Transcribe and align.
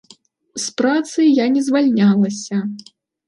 З 0.63 0.71
працы 0.81 1.27
я 1.27 1.45
не 1.57 1.61
звальнялася. 1.67 2.63